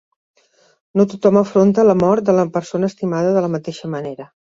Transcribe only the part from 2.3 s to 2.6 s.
de la